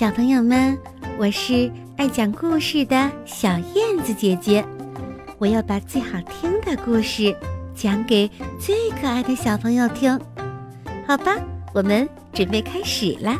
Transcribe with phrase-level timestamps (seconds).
[0.00, 0.80] 小朋友们，
[1.18, 4.64] 我是爱讲故事的小燕子姐姐，
[5.36, 7.36] 我要把最好听的故事
[7.76, 8.26] 讲给
[8.58, 10.18] 最可爱的小朋友听，
[11.06, 11.36] 好吧？
[11.74, 13.38] 我们准备开始啦。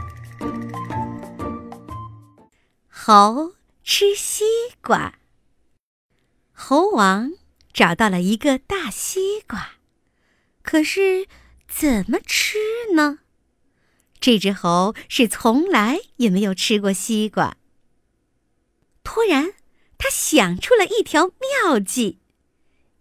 [2.91, 4.45] 猴吃西
[4.83, 5.15] 瓜，
[6.53, 7.31] 猴王
[7.73, 9.77] 找到了一个大西瓜，
[10.63, 11.27] 可是
[11.67, 12.59] 怎么吃
[12.95, 13.21] 呢？
[14.21, 17.57] 这只猴是从来也没有吃过西瓜。
[19.03, 19.55] 突然，
[19.97, 21.29] 他想出了一条
[21.65, 22.19] 妙计，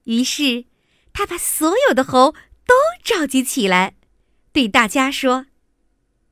[0.05, 0.65] 于是
[1.11, 2.31] 他把所有的猴
[2.65, 2.73] 都
[3.03, 3.95] 召集起来，
[4.53, 5.47] 对大家说：“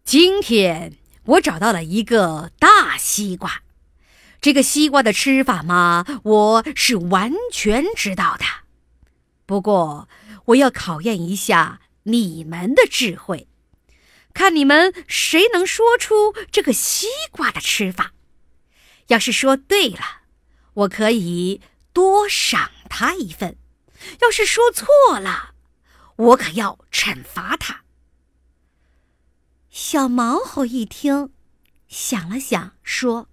[0.05, 0.94] 今天
[1.26, 3.63] 我找到了一个大西瓜，
[4.40, 8.46] 这个西瓜的吃法嘛，我是完全知道的。
[9.46, 10.08] 不过，
[10.46, 13.49] 我要考验一下你们的智慧。”
[14.38, 18.14] 看你们谁能说出这个西瓜的吃法？
[19.07, 20.21] 要是说对了，
[20.76, 21.60] 我可以
[21.91, 23.55] 多赏他一份；
[24.20, 24.85] 要是说错
[25.20, 25.55] 了，
[26.18, 27.82] 我可要惩罚他。
[29.71, 31.34] 小毛猴一听，
[31.88, 33.27] 想了想，说：“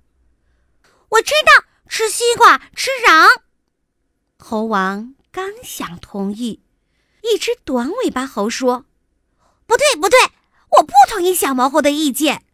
[1.11, 3.43] 我知道，吃西瓜吃瓤。”
[4.41, 6.63] 猴王刚想同意，
[7.21, 8.87] 一只短尾巴猴说
[9.69, 10.19] ：“不对，不对。”
[10.79, 12.45] 我不同意小毛猴的意见。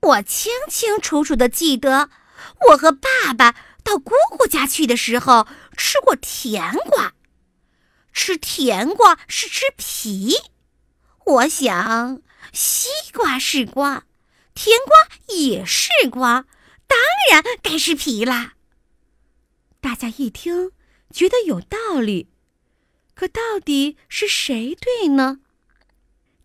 [0.00, 2.10] 我清清楚楚的记得，
[2.70, 5.46] 我和爸爸到姑姑家去的时候
[5.76, 7.14] 吃过甜瓜。
[8.12, 10.34] 吃甜瓜是吃皮。
[11.24, 14.04] 我想，西瓜是瓜，
[14.54, 16.46] 甜瓜也是瓜，
[16.86, 16.98] 当
[17.30, 18.54] 然该是皮啦。
[19.80, 20.72] 大家一听，
[21.12, 22.28] 觉得有道理。
[23.14, 25.40] 可到底是谁对呢？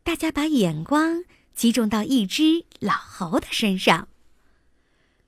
[0.03, 1.23] 大家把眼光
[1.55, 4.09] 集中到一只老猴的身上。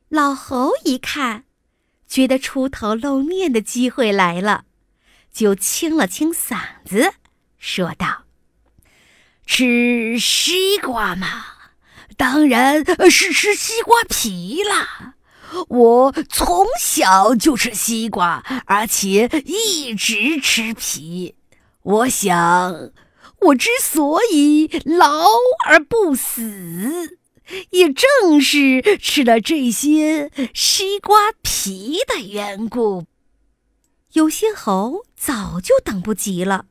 [0.09, 1.45] 老猴一看，
[2.07, 4.65] 觉得出头露面的机会来了，
[5.31, 7.13] 就清了清嗓子，
[7.57, 8.25] 说道
[9.47, 11.45] ：“吃西瓜嘛，
[12.17, 15.15] 当然是吃西瓜皮啦。
[15.69, 21.35] 我从小就吃西瓜，而且一直吃皮。
[21.81, 22.91] 我想。”
[23.41, 25.27] 我之所以老
[25.67, 27.19] 而不死，
[27.71, 33.05] 也正是吃了这些西瓜皮的缘故。
[34.13, 36.67] 有些猴早就等不及了，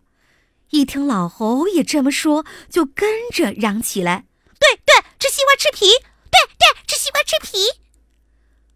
[0.70, 4.24] 一听老猴也这么说，就跟着嚷起来
[4.58, 5.86] ：“对对，吃西瓜吃皮！
[6.30, 7.58] 对对，吃西瓜吃皮！”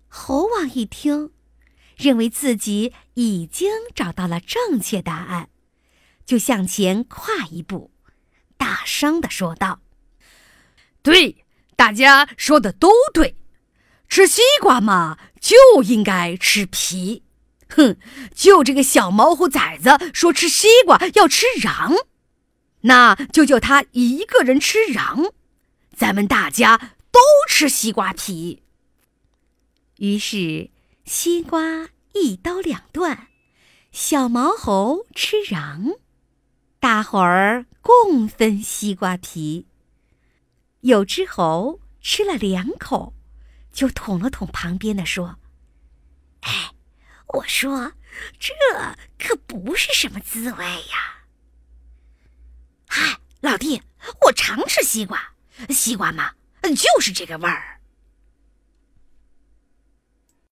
[0.06, 1.32] 猴王一听，
[1.97, 5.49] 认为自己已经找到了正确答案。
[6.28, 7.90] 就向前跨一步，
[8.58, 9.80] 大声的说道
[11.00, 13.34] ：“对，大家说的都对，
[14.10, 17.22] 吃西瓜嘛就应该吃皮。
[17.70, 17.96] 哼，
[18.34, 21.96] 就这个小毛猴崽子说吃西瓜要吃瓤，
[22.82, 25.32] 那就叫他一个人吃瓤，
[25.96, 26.76] 咱们大家
[27.10, 27.18] 都
[27.48, 28.62] 吃西瓜皮。”
[29.96, 30.68] 于是，
[31.06, 33.28] 西瓜一刀两断，
[33.92, 35.96] 小毛猴吃瓤。
[36.80, 39.66] 大伙儿共分西瓜皮。
[40.80, 43.12] 有只猴吃了两口，
[43.72, 45.38] 就捅了捅旁边的，说
[46.42, 46.72] ：“哎，
[47.26, 47.92] 我说
[48.38, 48.54] 这
[49.18, 51.24] 可不是什么滋味呀
[52.86, 53.82] ！”“嗨，老弟，
[54.26, 55.34] 我常吃西瓜，
[55.70, 57.77] 西瓜嘛，就是这个味儿。”